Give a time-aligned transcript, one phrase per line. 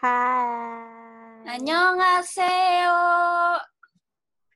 [0.00, 1.44] Hai.
[1.44, 3.00] Annyeonghaseyo.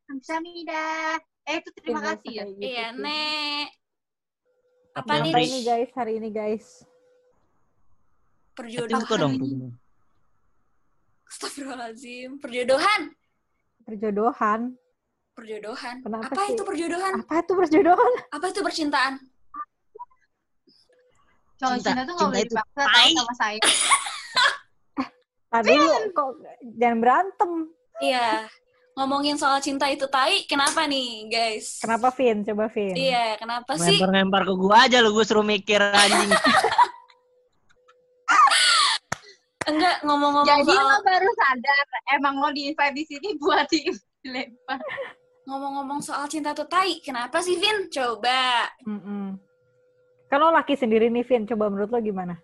[0.08, 1.20] Kamsahamnida.
[1.44, 2.44] Eh itu terima Biasa kasih ya.
[2.48, 2.86] gitu Iya.
[2.96, 3.66] Nek.
[4.96, 5.32] Apa nih?
[5.36, 6.66] Ini guys hari ini guys?
[8.56, 9.00] Perjodohan.
[9.04, 9.34] buka dong.
[11.28, 12.40] Astagfirullahaladzim.
[12.40, 13.00] Perjodohan.
[13.84, 14.60] Perjodohan.
[15.34, 15.94] Perjodohan.
[16.00, 16.54] Kenapa Apa sih?
[16.54, 17.12] itu perjodohan?
[17.20, 18.12] Apa itu perjodohan?
[18.32, 19.14] Apa itu percintaan?
[21.58, 23.60] Cowok Cinta- cinta tuh gak cinta boleh itu dipaksa sama saya.
[25.54, 26.42] Tadi lu kok
[26.74, 27.70] jangan berantem.
[28.02, 28.50] Iya.
[28.98, 31.82] Ngomongin soal cinta itu tai, kenapa nih, guys?
[31.82, 32.46] Kenapa Vin?
[32.46, 32.94] Coba Vin.
[32.94, 33.98] Iya, kenapa sih?
[33.98, 36.30] Lempar-lempar ke gua aja lu, gua suruh mikir anjing.
[39.70, 44.78] Enggak, ngomong-ngomong Jadi soal lo baru sadar emang lo di invite di sini buat dilempar.
[45.44, 47.90] ngomong-ngomong soal cinta tuh tai, kenapa sih, Vin?
[47.90, 48.70] Coba.
[48.86, 49.36] Mm-mm.
[50.30, 52.38] Kalau laki sendiri nih Vin, coba menurut lo gimana?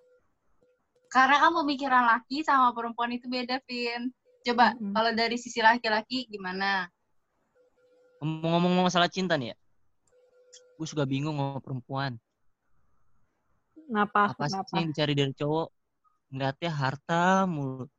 [1.10, 4.14] Karena kan pemikiran laki sama perempuan itu beda, Vin.
[4.46, 4.94] Coba Mm-mm.
[4.94, 6.86] kalau dari sisi laki-laki gimana?
[8.22, 9.56] Ngomong-ngomong masalah cinta nih ya.
[10.78, 12.14] Gue suka bingung sama perempuan.
[13.74, 14.32] Kenapa?
[14.32, 14.74] Apa sih Kenapa?
[14.78, 15.68] yang dicari dari cowok?
[16.30, 17.90] Ngeliatnya harta mulu.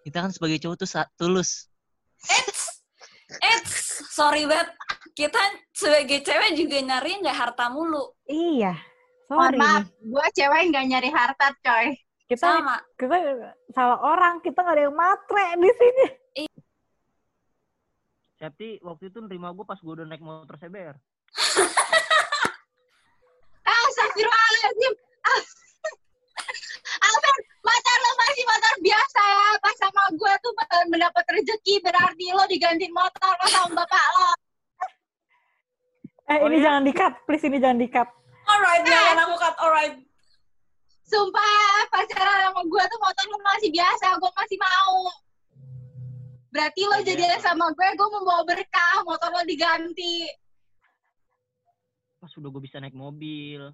[0.00, 0.88] Kita kan sebagai cowok tuh
[1.20, 1.68] tulus.
[2.24, 2.62] Eits!
[3.36, 3.76] Eits!
[4.16, 4.72] Sorry banget.
[5.12, 5.38] Kita
[5.76, 8.16] sebagai cewek juga nyari nggak harta mulu.
[8.24, 8.87] Iya.
[9.28, 11.92] Sorry Mohon maaf, gue cewek nggak nyari harta, coy.
[12.24, 12.80] Kita Sama.
[12.96, 13.16] kita
[13.76, 16.06] salah orang, kita nggak ada yang matre di sini.
[18.38, 20.96] Tapi waktu itu nerima gue pas gue udah naik motor CBR.
[23.68, 24.92] Ah, Astagfirullahaladzim.
[25.24, 25.42] Ah.
[27.08, 29.44] Alvin, motor lo masih motor biasa ya.
[29.60, 30.52] Pas sama gue tuh
[30.88, 34.28] mendapat rezeki berarti lo digantiin motor lo sama bapak lo.
[36.28, 36.64] Eh Oh, ini iya?
[36.72, 38.08] jangan di-cut, please ini jangan di-cut.
[38.58, 39.54] Alright, jangan aku cut.
[39.62, 39.94] Alright.
[41.06, 44.18] Sumpah, pacaran sama gue tuh motor lo masih biasa.
[44.18, 44.98] Gue masih mau.
[46.50, 47.06] Berarti lo Iya.
[47.14, 49.06] jadian sama gue, gue membawa berkah.
[49.06, 50.26] Motor lo diganti.
[52.18, 53.70] Pas udah gue bisa naik mobil.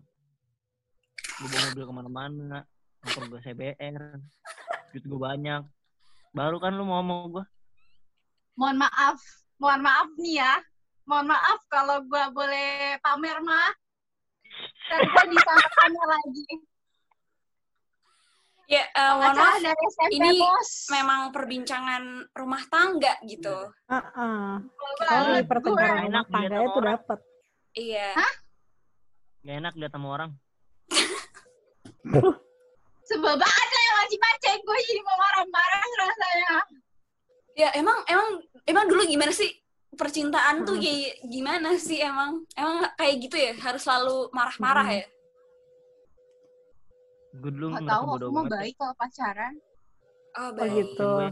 [1.41, 2.59] Gue bawa mobil ke mana-mana.
[3.09, 4.21] Motor gue CBR.
[4.93, 5.65] Duit gue banyak.
[6.37, 7.45] Baru kan lu mau sama gue.
[8.55, 9.19] Mohon maaf.
[9.57, 10.55] Mohon maaf nih ya.
[11.09, 13.73] Mohon maaf kalau gue boleh pamer mah.
[14.85, 16.45] Ntar gue disangkakannya lagi.
[18.65, 19.61] Ya, eh, mohon maaf.
[20.09, 20.71] ini bos.
[20.89, 23.53] Memang perbincangan rumah tangga gitu.
[23.93, 24.45] Heeh.
[25.05, 27.19] Kalau Sorry, banget pertengkaran Enak rumah dilihat tangga itu dapat.
[27.75, 28.09] Iya.
[29.45, 30.31] Gak enak lihat sama orang.
[33.05, 36.53] Sebel banget lah yang wajib cek gue jadi mau marah-marah rasanya.
[37.53, 38.29] Ya, emang emang
[38.65, 39.64] emang dulu gimana sih
[39.95, 40.83] percintaan tuh Hmm.
[40.83, 42.43] kayak gimana sih emang?
[42.53, 43.53] Emang kayak gitu ya?
[43.57, 44.97] Harus selalu marah-marah Hmm.
[44.97, 45.07] ya?
[47.35, 48.51] Gue dulu Gak ngerasa tahu, aku mau ya.
[48.53, 49.55] baik kalau pacaran.
[50.33, 50.73] Oh, Oh baik.
[50.73, 51.11] gitu.
[51.11, 51.29] Gue.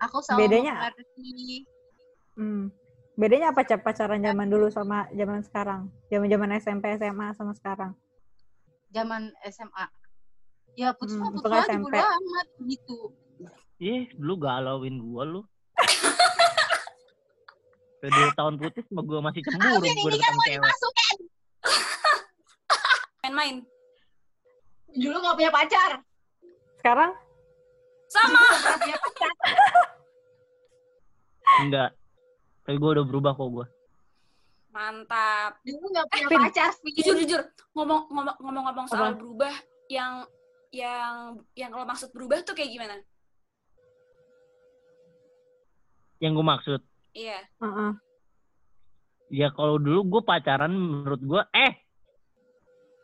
[0.00, 1.30] Aku selalu Bedanya- mengerti.
[2.34, 2.64] Hmm.
[3.12, 5.80] Bedanya apa Cap pacaran zaman dulu sama zaman sekarang?
[6.08, 7.92] Zaman-zaman SMP, SMA sama sekarang.
[8.90, 9.86] zaman SMA.
[10.74, 11.84] Ya putus Hmm, mah putus aja SMP.
[11.86, 12.98] bodo amat gitu.
[13.78, 15.40] Ih, dulu galauin gue lu.
[18.00, 20.56] Udah dua tahun putus sama gue masih cemburu gue kan sama mau cewek.
[20.56, 21.18] dimasukin.
[23.22, 23.56] Main-main.
[24.90, 25.90] Dulu gak punya pacar.
[26.80, 27.12] Sekarang
[28.08, 28.40] Sama.
[31.60, 31.90] Enggak.
[32.64, 33.66] Tapi gue udah berubah kok gue.
[34.70, 35.60] Mantap.
[35.60, 36.40] Dulu gak punya Vin.
[36.40, 36.70] pacar.
[36.82, 37.40] Jujur jujur
[37.70, 39.18] ngomong ngomong ngomong-ngomong soal Apa?
[39.18, 39.54] berubah
[39.86, 40.24] yang
[40.70, 41.14] yang
[41.52, 42.96] yang kalau maksud berubah tuh kayak gimana?
[46.18, 46.80] Yang gue maksud.
[47.14, 47.38] Iya.
[47.62, 47.92] Heeh.
[49.30, 51.74] Ya kalau dulu gue pacaran menurut gue, eh.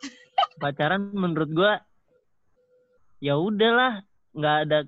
[0.63, 1.73] pacaran menurut gue,
[3.23, 4.03] ya udahlah.
[4.35, 4.79] Nggak ada.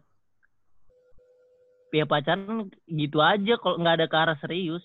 [1.95, 4.85] Ya pacaran gitu aja kalau nggak ada ke arah serius.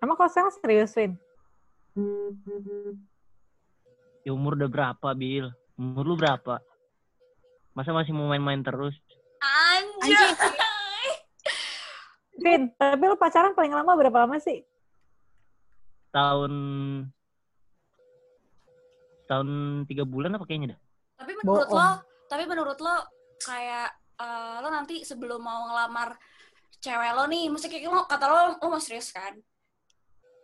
[0.00, 1.12] Emang kalau sekarang serius, Vin?
[4.24, 5.52] Ya umur udah berapa, Bil?
[5.76, 6.62] Umur lu berapa?
[7.76, 8.96] Masa masih mau main-main terus?
[9.44, 10.36] Anjir.
[12.40, 14.64] Vin, tapi lu pacaran paling lama berapa lama sih?
[16.10, 16.52] Tahun
[19.24, 19.48] tahun
[19.86, 20.80] tiga bulan apa kayaknya dah?
[21.20, 21.78] Tapi menurut Bohong.
[21.78, 21.88] lo,
[22.26, 22.96] tapi menurut lo
[23.38, 26.16] kayak eh, lo nanti sebelum mau ngelamar
[26.80, 29.36] cewek lo nih, mesti kayak lo kata lo lo mau serius kan?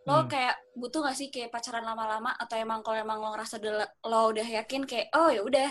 [0.07, 0.29] Lo Hmm.
[0.31, 4.31] kayak butuh gak sih kayak pacaran lama-lama atau emang kalau emang lo ngerasa udah- lo
[4.31, 5.67] udah yakin kayak oh ya udah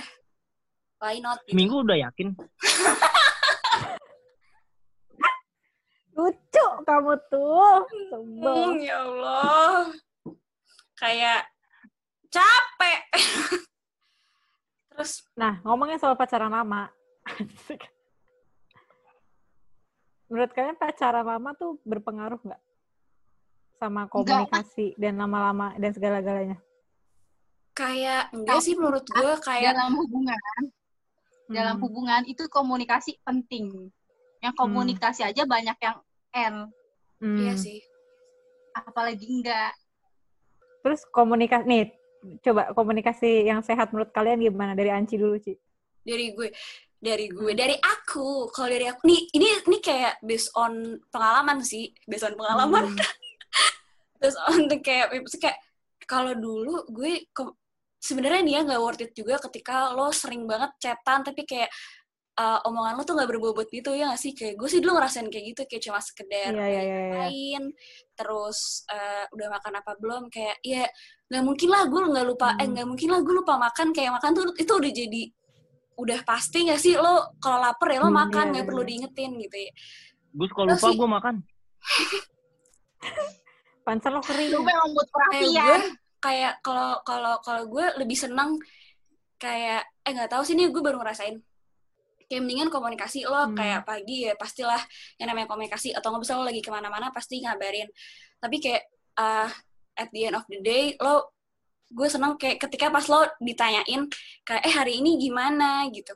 [1.01, 1.57] why not gitu.
[1.57, 2.37] Seminggu udah yakin?
[6.17, 7.85] Lucu kamu tuh.
[7.85, 8.71] Hmm, Sebel.
[8.83, 9.93] ya Allah.
[10.97, 11.41] Kayak
[12.33, 13.01] capek.
[14.91, 16.89] Terus Nah, ngomongin soal pacaran lama.
[20.27, 22.63] Menurut kalian pacaran lama tuh berpengaruh nggak
[23.77, 26.59] sama komunikasi dan lama-lama dan segala-galanya?
[27.77, 30.41] Kayak enggak sih menurut gue kayak dalam hubungan
[31.47, 31.85] dalam Hmm.
[31.85, 33.93] hubungan itu komunikasi penting
[34.41, 36.01] yang komunikasi aja banyak yang
[36.37, 36.69] N
[37.17, 37.41] Hmm.
[37.41, 37.81] iya sih.
[38.77, 39.73] apalagi enggak
[40.85, 41.85] Terus komunikasi nih,
[42.45, 45.57] coba komunikasi yang sehat menurut kalian gimana dari Anci dulu, Ci?
[46.05, 46.53] Dari gue
[46.97, 51.93] dari gue dari aku kalau dari aku nih ini ini kayak based on pengalaman sih
[52.05, 52.97] based on pengalaman Hmm.
[54.21, 55.59] based on the kayak maksudnya kayak
[56.09, 57.27] kalau dulu gue
[58.01, 61.69] sebenarnya nih ya nggak worth it juga ketika lo sering banget chatan tapi kayak
[62.37, 65.27] uh, omongan lo tuh nggak berbobot gitu ya nggak sih kayak gue sih dulu ngerasain
[65.27, 67.13] kayak gitu kayak cuma sekedar Iya, iya, iya, iya.
[67.17, 67.63] main
[68.13, 70.85] terus uh, udah makan apa belum kayak ya
[71.27, 72.73] nggak mungkin lah gue nggak lupa eh Hmm.
[72.77, 75.23] nggak mungkin lah gue lupa makan kayak makan tuh itu udah jadi
[75.97, 78.83] udah pasti nggak sih lo kalau lapar ya lo Hmm, makan iya, nggak iya, perlu
[78.85, 78.89] iya.
[78.89, 79.73] diingetin gitu ya
[80.37, 81.35] Gue Lo lupa gue makan.
[83.87, 84.51] Panser lo kering.
[84.51, 85.83] lu memang butuh kayak gue perhatian
[86.19, 88.59] kayak kalau kalau kalau gue lebih senang
[89.39, 91.39] kayak eh nggak tahu sih nih gue baru ngerasain
[92.27, 93.55] kayak mendingan komunikasi lo Hmm.
[93.55, 94.79] kayak pagi ya pastilah
[95.17, 97.87] yang namanya komunikasi atau nggak bisa lo lagi ke mana-mana pasti ngabarin
[98.37, 98.83] tapi kayak
[99.15, 99.47] uh,
[99.95, 101.31] at the end of the day lo
[101.87, 104.11] gue seneng kayak ketika pas lo ditanyain
[104.43, 106.13] kayak eh hari ini gimana gitu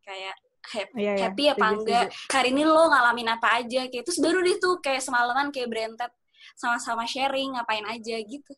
[0.00, 1.22] kayak happy, Iya, iya.
[1.26, 2.30] happy apa Setuju, enggak setuju.
[2.30, 6.12] hari ini lo ngalamin apa aja kayak terus baru deh tuh kayak semalaman kayak berentet
[6.54, 8.52] sama-sama sharing ngapain aja gitu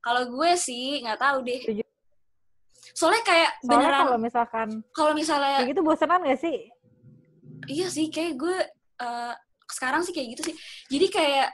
[0.00, 1.84] kalau gue sih nggak tahu deh Setuju.
[2.92, 6.58] Soalnya kayak Soalnya beneran kalau misalkan kalau misalnya kayak gitu bosenan gak sih?
[7.68, 8.56] iya sih kayak gue
[9.00, 9.34] eh,
[9.70, 10.56] sekarang sih kayak gitu sih.
[10.90, 11.48] Jadi kayak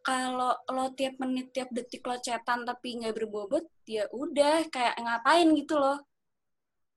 [0.00, 5.52] kalau lo tiap menit tiap detik lo chatan tapi nggak berbobot ya udah kayak ngapain
[5.52, 6.00] gitu loh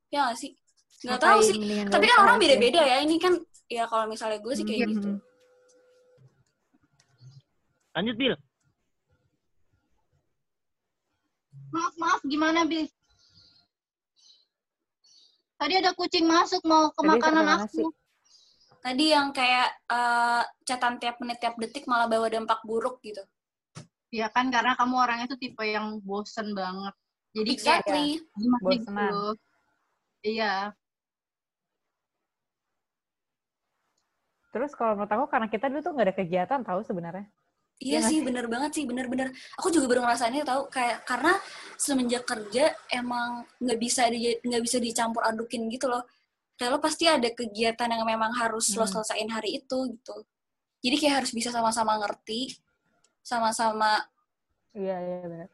[0.08, 0.56] ya nggak sih?
[1.04, 1.58] Nggak tahu sih.
[1.92, 2.98] tapi gak kan orang beda-beda ya.
[3.04, 3.34] Ini kan
[3.68, 4.94] ya kalau misalnya gue sih kayak Hmm.
[4.96, 5.10] gitu.
[7.92, 8.36] Lanjut, Bil.
[11.72, 12.20] maaf maaf.
[12.24, 12.88] Gimana Bil
[15.62, 17.86] tadi ada kucing masuk mau ke Tadi makanan aku sih?
[18.82, 23.22] tadi yang kayak eh chatan tiap menit tiap detik malah bawa dampak buruk gitu
[24.10, 26.98] ya kan karena kamu orangnya tuh tipe yang bosen banget
[27.38, 28.82] jadi kayak exactly gimana Bosenan.
[28.82, 29.22] gitu
[30.26, 30.54] iya
[34.52, 37.24] Terus kalau menurut aku karena kita dulu tuh gak ada kegiatan tahu sebenarnya.
[37.82, 38.26] Iya nggak sih, sih?
[38.26, 39.34] bener banget sih, bener-bener.
[39.58, 41.34] Aku juga baru ngerasainnya tahu kayak karena
[41.82, 46.06] semenjak kerja emang nggak bisa di nggak bisa dicampur adukin gitu loh.
[46.62, 48.94] Kayak lo pasti ada kegiatan yang memang harus lo Hmm.
[49.02, 50.14] selesaiin hari itu gitu.
[50.86, 52.54] Jadi kayak harus bisa sama-sama ngerti,
[53.26, 53.98] sama-sama
[54.78, 55.50] Iya, iya benar.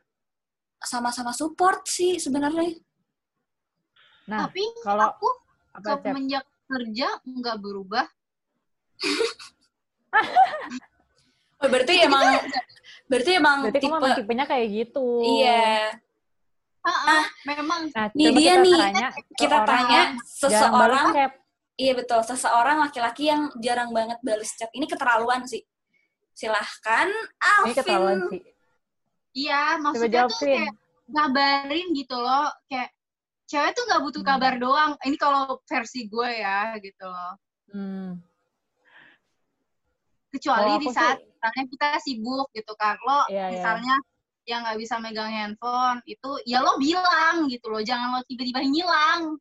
[0.83, 2.75] sama-sama support sih sebenarnya.
[4.27, 5.30] Nah, tapi kalau aku
[5.80, 8.03] apa semenjak kerja nggak berubah
[11.68, 12.25] Oh, berarti emang
[13.06, 15.08] berarti emang Berarti tipe emang tipenya kayak gitu.
[15.38, 15.92] iya.
[16.81, 21.06] Ah, memang Nah, Nih coba dia kita nih, tanya Kita orang tanya seseorang.
[21.78, 24.72] Iya betul, seseorang laki-laki yang jarang banget balas chat.
[24.72, 25.62] Ini keterlaluan sih.
[26.31, 27.12] Silahkan,
[27.68, 28.31] Ini ketahuan Alvin.
[28.31, 28.42] sih.
[29.36, 30.72] iya Coba maksudnya jawab, tuh kayak
[31.08, 32.90] ngabarin gitu loh kayak
[33.45, 34.30] cewek tuh nggak butuh Hmm.
[34.33, 37.33] kabar doang ini kalau versi gue ya gitu loh
[37.69, 38.18] Hmm.
[40.30, 43.49] kecuali di saat sih- misalnya kita sibuk gitu kan lo Iya, iya.
[43.53, 43.95] misalnya
[44.44, 49.37] yang nggak bisa megang handphone itu ya lo bilang gitu loh jangan lo tiba-tiba ngilang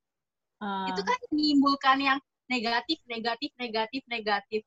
[0.56, 4.62] Ah, itu kan menimbulkan yang negatif negatif negatif negatif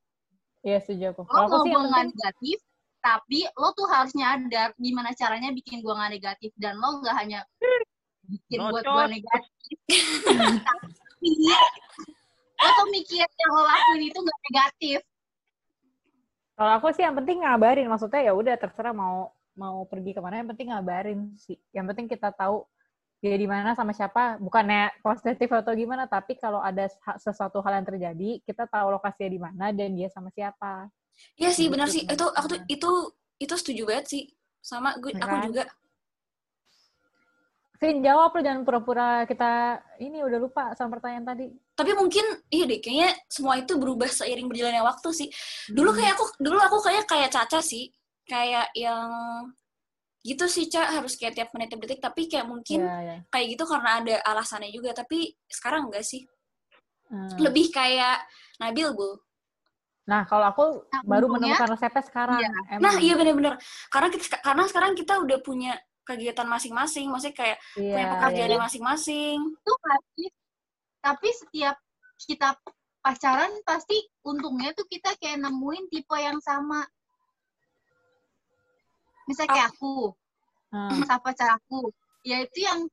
[0.62, 1.22] Iya, setuju aku.
[1.24, 2.58] lo Kalau aku sih yang ngomong nggak negatif
[3.00, 7.40] tapi lo tuh harus nyadar gimana caranya bikin gua nggak negatif dan lo nggak hanya
[8.22, 9.14] bikin buat gua Nocot.
[9.18, 9.78] negatif
[10.68, 11.32] tapi
[12.60, 15.00] lo tuh mikir yang lo lakuin itu nggak negatif
[16.60, 17.88] kalau aku sih yang penting ngabarin.
[17.88, 21.56] Maksudnya ya udah terserah mau mau pergi ke mana, yang penting ngabarin sih.
[21.72, 22.68] Yang penting kita tahu
[23.24, 24.36] dia di mana sama siapa.
[24.44, 29.40] Bukannya positif atau gimana, tapi kalau ada sesuatu hal yang terjadi, kita tahu lokasinya di
[29.40, 30.92] mana dan dia sama siapa.
[31.40, 32.04] Iya sih, Gitu benar sih.
[32.04, 32.16] kan.
[32.20, 32.90] Itu aku tuh itu
[33.40, 34.24] itu setuju banget sih.
[34.60, 35.44] Sama gue Ya aku kan?
[35.48, 35.64] juga.
[37.80, 41.48] Vin, jawab lu jangan pura-pura kita ini udah lupa sama pertanyaan tadi.
[41.80, 45.28] Tapi mungkin iya deh kayaknya semua itu berubah seiring berjalannya waktu sih.
[45.72, 45.98] Dulu Hmm.
[46.04, 47.88] kayak aku dulu aku kayak kayak Caca sih.
[48.28, 49.08] Kayak yang
[50.20, 53.18] gitu sih, Ca, harus kayak tiap menit tiap detik, tapi kayak mungkin Iya, iya.
[53.32, 56.28] kayak gitu karena ada alasannya juga, tapi sekarang enggak sih.
[57.08, 57.32] Hmm.
[57.40, 58.28] Lebih kayak
[58.60, 59.16] Nabil, Bu.
[60.12, 62.44] Nah, kalau aku Nah, baru menemukan resepnya sekarang.
[62.44, 62.50] Iya.
[62.76, 62.82] Emang.
[62.84, 63.56] Nah, iya bener-bener.
[63.88, 65.74] Karena kita, karena sekarang kita udah punya
[66.10, 68.66] kegiatan masing-masing, maksudnya kayak Iya, punya iya, pekerjaannya iya.
[68.66, 69.38] masing-masing.
[69.54, 70.26] itu pasti
[71.00, 71.76] tapi setiap
[72.20, 72.50] kita
[73.00, 76.84] pacaran pasti untungnya tuh kita kayak nemuin tipe yang sama.
[79.24, 80.12] Misalnya kayak aku,
[80.70, 80.90] Hmm.
[81.02, 81.90] sama pacar aku,
[82.22, 82.86] ya itu yang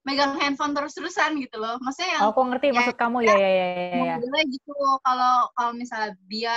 [0.00, 1.76] megang handphone terus-terusan gitu loh.
[1.80, 4.16] Maksudnya yang Oh, aku ngerti Ya, maksud kamu ya ya ya ya.
[4.16, 4.42] ya.
[4.48, 4.72] gitu.
[5.04, 6.56] Kalau kalau misalnya dia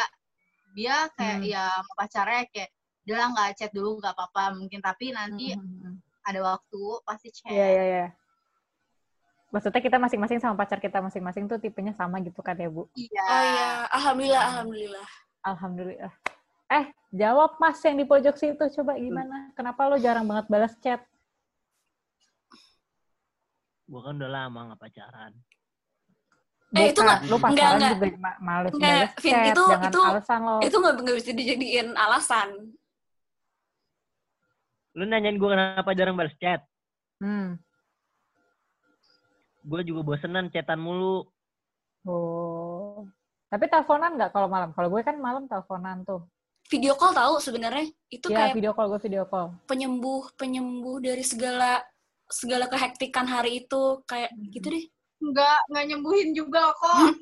[0.71, 1.51] dia kayak Hmm.
[1.51, 2.71] ya pacarnya kayak
[3.03, 5.82] dia nggak chat dulu nggak apa-apa mungkin tapi nanti hmm.
[6.23, 7.51] Ada waktu pasti chat.
[7.51, 8.07] Iya iya iya.
[9.53, 12.89] Maksudnya kita masing-masing sama pacar kita masing-masing tuh tipenya sama gitu kan ya Bu?
[12.97, 13.21] Iya.
[13.21, 15.07] Oh iya, alhamdulillah, alhamdulillah.
[15.43, 16.13] Alhamdulillah.
[16.73, 19.53] Eh, jawab Mas yang di pojok situ coba gimana?
[19.53, 21.05] Kenapa lo jarang banget balas chat?
[23.85, 25.31] Gua kan udah lama nggak pacaran.
[26.73, 27.93] Eh, itu Bukan, nggak- lo pacaran nggak, nggak.
[27.93, 30.55] juga ma- males Nggak, balas Vin, chat, itu- jangan itu- alasan lo.
[30.65, 32.49] Itu nggak nggak bisa dijadiin alasan.
[34.93, 36.61] Lu nanyain gua kenapa jarang balas chat?
[37.17, 37.57] Hmm.
[39.63, 41.25] Gua juga bosenan chatan mulu.
[42.03, 43.07] Oh.
[43.47, 44.73] Tapi teleponan nggak kalau malam?
[44.73, 46.25] Kalau gue kan malam teleponan tuh.
[46.67, 49.53] Video call tahu sebenarnya itu Iya, kayak video call gue video call.
[49.69, 51.85] penyembuh penyembuh dari segala
[52.25, 54.49] segala kehektikan hari itu kayak Hmm.
[54.49, 54.85] gitu deh.
[55.21, 57.13] Nggak nggak nyembuhin juga kok.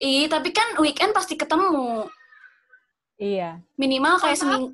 [0.00, 2.08] Ih, tapi kan weekend pasti ketemu.
[3.18, 3.58] Iya.
[3.76, 4.70] Minimal kayak seminggu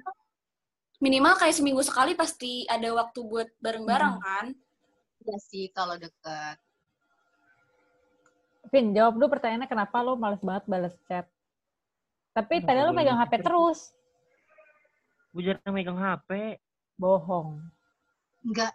[1.05, 4.25] minimal kayak seminggu sekali pasti ada waktu buat bareng-bareng Hmm.
[4.25, 4.47] kan.
[5.21, 6.57] Iya sih kalau deket.
[8.73, 11.29] Vin, jawab dulu pertanyaannya kenapa lo males banget balas chat?
[12.33, 13.93] Tapi tadi lo gue megang HP terus.
[15.31, 16.57] Gua jarang megang HP.
[16.97, 17.61] Bohong.
[18.43, 18.73] Enggak.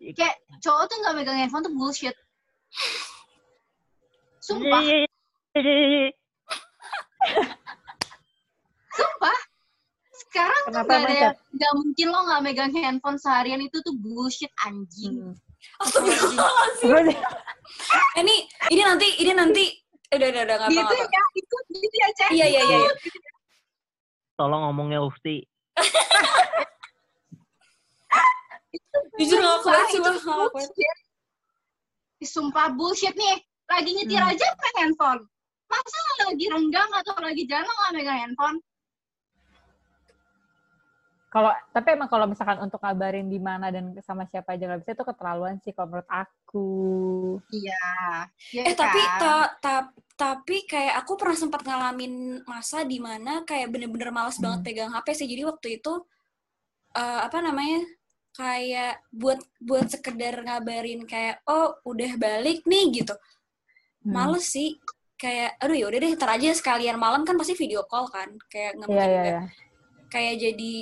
[0.00, 2.16] Kayak cowok tuh nggak megang handphone tuh bullshit.
[4.44, 4.82] Sumpah,
[8.92, 9.38] sumpah.
[10.12, 13.76] Sekarang tuh Kenapa nggak emang, ada yang nggak mungkin lo nggak megang handphone seharian itu
[13.80, 15.14] tuh bullshit anjing.
[15.20, 15.34] Hmm.
[15.80, 16.88] Astagfirullahaladzim.
[16.92, 17.16] Eh,
[18.24, 18.34] ini
[18.68, 19.64] ini nanti ini nanti
[20.10, 21.04] udah udah udah nggak Gitu apa-apa.
[21.10, 22.28] ya, ikut gitu ya, Cek.
[22.32, 22.78] Iya iya iya.
[22.80, 22.92] iya.
[24.34, 25.44] Tolong ngomongnya Ufti.
[29.14, 30.98] Jujur nggak kuat sih, itu bullshit.
[32.24, 33.36] Sumpah bullshit nih.
[33.64, 34.32] Lagi nyetir Hmm.
[34.32, 35.22] aja pakai handphone.
[35.64, 38.56] Masa lagi renggang atau lagi jalan lo nggak megang handphone?
[41.34, 44.94] Kalau tapi emang kalau misalkan untuk kabarin di mana dan sama siapa aja nggak bisa
[44.94, 46.70] itu keterlaluan sih kalau menurut aku.
[47.50, 47.90] Iya.
[48.54, 49.18] Iya Eh tapi kan?
[49.18, 52.14] ta- ta- tapi kayak aku pernah sempat ngalamin
[52.46, 54.66] masa di mana kayak bener-bener malas banget Hmm.
[54.66, 55.26] pegang HP sih.
[55.26, 55.92] Jadi waktu itu
[56.94, 57.82] eh, apa namanya?
[58.34, 63.14] kayak buat buat sekedar ngabarin kayak oh udah balik nih gitu.
[64.06, 64.10] Hmm.
[64.10, 64.78] Males sih.
[65.14, 68.34] Kayak aduh ya udah deh ntar aja sekalian malam kan pasti video call kan.
[68.46, 69.40] Kayak nggak iya nggak- iya.
[70.10, 70.72] kayak jadi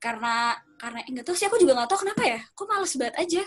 [0.00, 2.40] karena karena enggak tahu sih aku juga nggak tahu kenapa ya.
[2.56, 3.42] Kok males banget aja.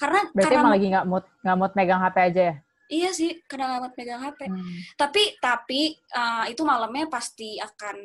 [0.00, 2.56] Karena Berarti karena emang lagi nggak mood nggak mood megang HP aja ya?
[2.90, 4.40] iya sih karena nggak mau pegang HP.
[4.50, 4.78] Hmm.
[4.98, 7.96] tapi tapi uh, itu malamnya pasti akan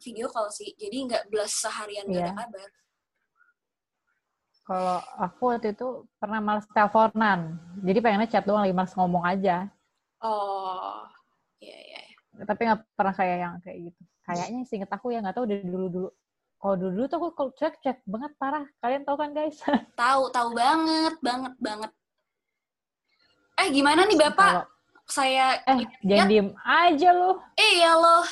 [0.00, 2.32] video call sih jadi nggak belas seharian nggak Iya.
[2.32, 2.68] ada kabar
[4.62, 7.58] Kalau aku waktu itu pernah males teleponan.
[7.82, 9.66] Jadi pengennya chat doang lagi males ngomong aja.
[10.22, 11.02] oh
[11.58, 12.18] iya iya iya.
[12.46, 14.00] Tapi nggak pernah kayak yang kayak gitu.
[14.22, 16.08] Kayaknya sih aku ya nggak tahu dari dulu-dulu.
[16.62, 18.62] Kalau dulu-dulu tuh aku chat banget parah.
[18.78, 19.58] Kalian tahu kan guys?
[20.00, 21.90] tahu tahu banget banget banget
[23.62, 24.64] eh gimana nih bapak Kalau
[25.06, 27.10] saya eh jangan diem aja
[27.58, 28.24] iya loh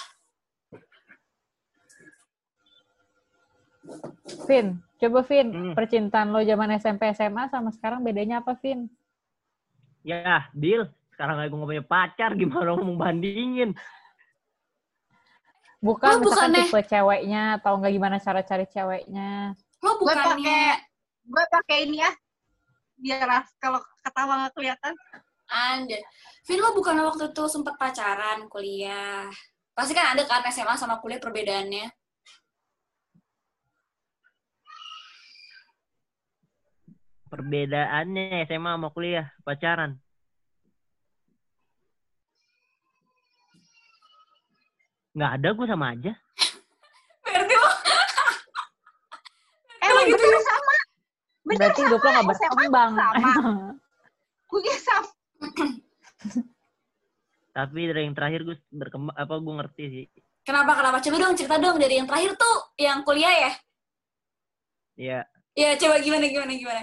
[4.46, 5.75] Vin, coba Vin, Hmm.
[5.75, 8.87] percintaan lo zaman SMP SMA sama sekarang bedanya apa Vin?
[10.06, 10.87] Ya, Bill.
[11.10, 13.75] Sekarang gue nggak punya pacar, gimana ngomong bandingin?
[15.80, 19.56] Bukan Lo misalkan bukannya- tipe ceweknya atau nggak gimana cara cari ceweknya.
[19.80, 20.64] lo Gue bukannya pakai
[21.25, 22.10] gue pakai ini ya.
[23.00, 24.94] Biar ras- kalau ketawa nggak kelihatan.
[25.50, 25.99] anda
[26.46, 29.26] Vin lo bukan waktu itu sempat pacaran kuliah
[29.75, 31.90] pasti kan ada kan SMA sama kuliah perbedaannya
[37.30, 39.99] Perbedaannya SMA sama kuliah, pacaran.
[45.12, 46.12] Nggak ada, gue sama aja.
[47.22, 47.68] berarti lo
[49.80, 50.72] Emang gitu bener sama.
[51.40, 52.90] Bener Berarti hidup lo nggak SMA berkembang.
[52.94, 53.30] sama.
[54.46, 55.08] Gue sama.
[57.50, 60.06] Tapi dari yang terakhir gue berkembang, apa gue ngerti sih.
[60.40, 63.52] kenapa kenapa coba dong cerita dong dari yang terakhir tuh yang kuliah ya
[64.96, 65.18] Ya,
[65.54, 66.82] ya coba gimana gimana gimana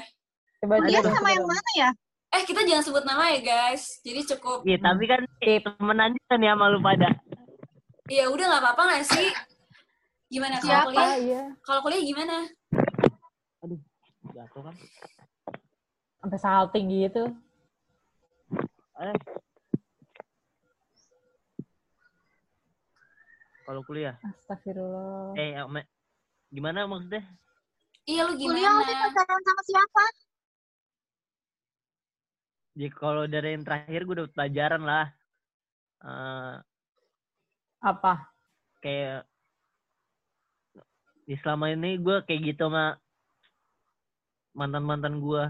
[0.58, 1.90] Coba Dia coba, sama yang mana ya?
[2.28, 4.02] Eh, kita jangan sebut nama ya, guys.
[4.02, 4.62] Jadi cukup.
[4.64, 7.10] iya tapi kan temenan juga nih sama lu pada.
[8.08, 9.30] Ya udah nggak apa-apa nggak sih?
[10.32, 11.08] Gimana kalau kuliah?
[11.12, 11.42] Ah, iya.
[11.64, 12.36] Kalau kuliah gimana?
[14.32, 14.76] Jatuh kan?
[16.24, 17.24] Sampai salting gitu.
[18.98, 19.16] Eh.
[23.68, 25.36] Kalau kuliah, Astagfirullah.
[25.36, 25.92] eh Ame-
[26.48, 27.20] gimana maksudnya?
[28.08, 29.04] Iya lu Kuliah lu gimana?
[29.12, 30.04] pacaran sama siapa?
[32.80, 35.12] Ya kalau dari yang terakhir gue dapet pelajaran lah.
[36.00, 36.56] Eh,
[37.88, 38.14] Apa?
[38.78, 39.24] kayak
[41.24, 42.96] di selama ini gue kayak gitu sama
[44.54, 45.44] mantan mantan gue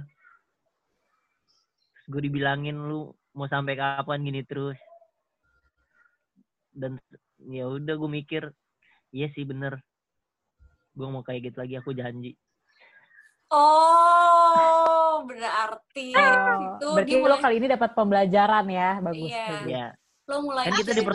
[2.08, 4.80] gue dibilangin lu mau sampai kapan gini terus
[6.72, 6.98] dan
[7.44, 8.44] ya udah gue mikir
[9.12, 9.78] iya sih bener
[10.94, 12.34] gue mau kayak gitu lagi aku janji
[13.48, 19.32] Oh, berarti Oh, itu berarti dia lo mulai kali ini dapat pembelajaran ya, bagus.
[19.32, 19.48] Iya.
[19.48, 19.68] bagus.
[19.68, 19.86] ya
[20.28, 21.08] lo mulai kan kita dari- di